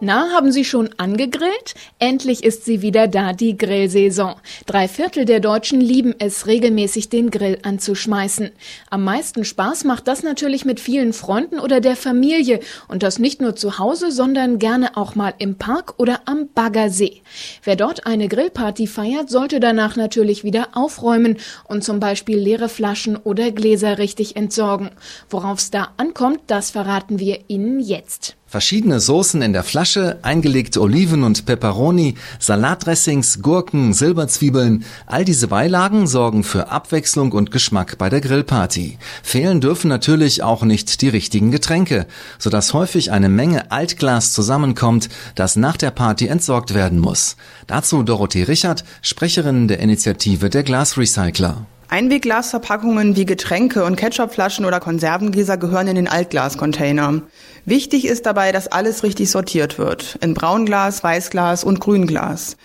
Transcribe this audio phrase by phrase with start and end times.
[0.00, 1.74] Na, haben Sie schon angegrillt?
[1.98, 4.36] Endlich ist sie wieder da, die Grillsaison.
[4.64, 8.52] Drei Viertel der Deutschen lieben es, regelmäßig den Grill anzuschmeißen.
[8.90, 13.40] Am meisten Spaß macht das natürlich mit vielen Freunden oder der Familie und das nicht
[13.40, 17.22] nur zu Hause, sondern gerne auch mal im Park oder am Baggersee.
[17.64, 23.16] Wer dort eine Grillparty feiert, sollte danach natürlich wieder aufräumen und zum Beispiel leere Flaschen
[23.16, 24.90] oder Gläser richtig entsorgen.
[25.28, 28.37] Worauf es da ankommt, das verraten wir Ihnen jetzt.
[28.50, 36.06] Verschiedene Soßen in der Flasche, eingelegte Oliven und Peperoni, Salatdressings, Gurken, Silberzwiebeln, all diese Beilagen
[36.06, 38.96] sorgen für Abwechslung und Geschmack bei der Grillparty.
[39.22, 42.06] Fehlen dürfen natürlich auch nicht die richtigen Getränke,
[42.38, 47.36] sodass häufig eine Menge Altglas zusammenkommt, das nach der Party entsorgt werden muss.
[47.66, 51.66] Dazu Dorothee Richard, Sprecherin der Initiative der Glasrecycler.
[51.88, 57.22] Einwegglasverpackungen wie Getränke und Ketchupflaschen oder Konservengläser gehören in den Altglascontainer.
[57.64, 60.18] Wichtig ist dabei, dass alles richtig sortiert wird.
[60.20, 62.56] In Braunglas, Weißglas und Grünglas.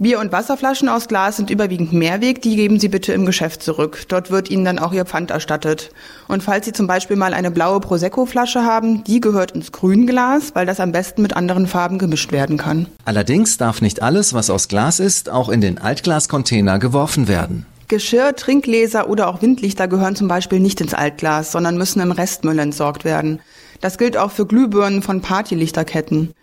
[0.00, 4.04] Bier- und Wasserflaschen aus Glas sind überwiegend Mehrweg, die geben Sie bitte im Geschäft zurück.
[4.06, 5.90] Dort wird Ihnen dann auch Ihr Pfand erstattet.
[6.28, 10.66] Und falls Sie zum Beispiel mal eine blaue Prosecco-Flasche haben, die gehört ins Grünglas, weil
[10.66, 12.86] das am besten mit anderen Farben gemischt werden kann.
[13.04, 17.66] Allerdings darf nicht alles, was aus Glas ist, auch in den Altglascontainer geworfen werden.
[17.88, 22.58] Geschirr, Trinkgläser oder auch Windlichter gehören zum Beispiel nicht ins Altglas, sondern müssen im Restmüll
[22.58, 23.40] entsorgt werden.
[23.80, 26.34] Das gilt auch für Glühbirnen von Partylichterketten.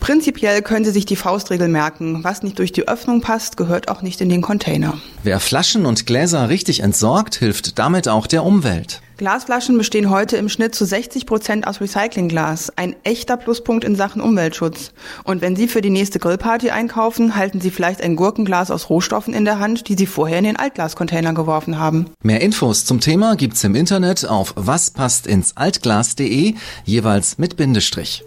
[0.00, 2.24] Prinzipiell können Sie sich die Faustregel merken.
[2.24, 4.98] Was nicht durch die Öffnung passt, gehört auch nicht in den Container.
[5.22, 9.02] Wer Flaschen und Gläser richtig entsorgt, hilft damit auch der Umwelt.
[9.16, 12.72] Glasflaschen bestehen heute im Schnitt zu 60 Prozent aus Recyclingglas.
[12.76, 14.92] Ein echter Pluspunkt in Sachen Umweltschutz.
[15.22, 19.32] Und wenn Sie für die nächste Grillparty einkaufen, halten Sie vielleicht ein Gurkenglas aus Rohstoffen
[19.32, 22.06] in der Hand, die Sie vorher in den Altglascontainer geworfen haben.
[22.22, 26.54] Mehr Infos zum Thema gibt's im Internet auf waspasstinsaltglas.de,
[26.84, 28.24] jeweils mit Bindestrich.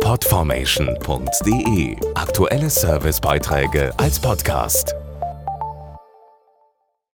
[0.00, 4.94] Podformation.de Aktuelle Servicebeiträge als Podcast.